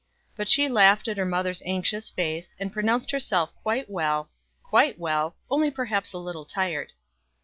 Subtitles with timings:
[0.35, 4.31] But she laughed at her mother's anxious face, and pronounced herself quite well,
[4.63, 6.93] quite well, only perhaps a little tired.